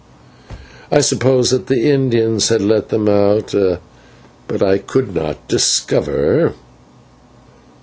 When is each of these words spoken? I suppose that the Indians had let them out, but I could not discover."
I 0.91 0.99
suppose 1.01 1.51
that 1.51 1.67
the 1.67 1.87
Indians 1.91 2.49
had 2.49 2.63
let 2.63 2.89
them 2.89 3.07
out, 3.07 3.53
but 4.47 4.63
I 4.63 4.79
could 4.79 5.13
not 5.13 5.47
discover." 5.47 6.55